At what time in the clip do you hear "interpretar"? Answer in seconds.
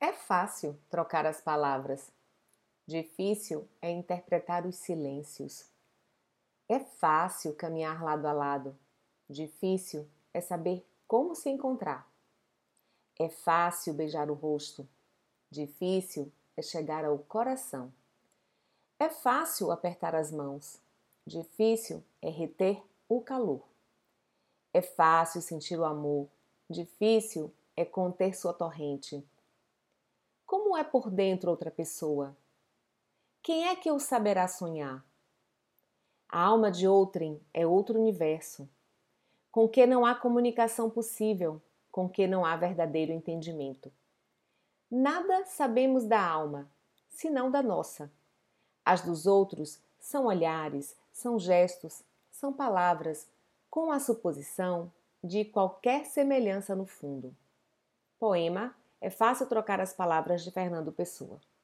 3.90-4.64